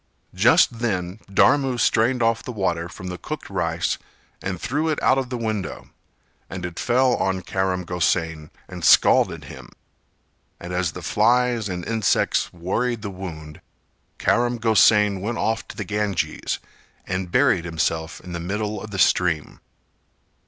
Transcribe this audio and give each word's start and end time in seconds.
Just 0.33 0.79
then 0.79 1.19
Dharmu 1.31 1.77
strained 1.79 2.23
off 2.23 2.41
the 2.41 2.51
water 2.51 2.89
from 2.89 3.09
the 3.09 3.19
cooked 3.19 3.51
rice 3.51 3.99
and 4.41 4.59
threw 4.59 4.89
it 4.89 4.99
out 5.03 5.19
of 5.19 5.29
the 5.29 5.37
window, 5.37 5.91
and 6.49 6.65
it 6.65 6.79
fell 6.79 7.15
on 7.17 7.43
Karam 7.43 7.85
Gosain 7.85 8.49
and 8.67 8.83
scalded 8.83 9.43
him, 9.43 9.69
and 10.59 10.73
as 10.73 10.93
the 10.93 11.03
flies 11.03 11.69
and 11.69 11.85
insects 11.85 12.51
worried 12.51 13.03
the 13.03 13.11
wound, 13.11 13.61
Karam 14.17 14.57
Gosain 14.57 15.21
went 15.21 15.37
off 15.37 15.67
to 15.67 15.77
the 15.77 15.85
Ganges 15.85 16.57
and 17.05 17.31
buried 17.31 17.65
himself 17.65 18.19
in 18.21 18.31
the 18.33 18.39
middle 18.39 18.81
of 18.81 18.89
the 18.89 18.97
stream. 18.97 19.59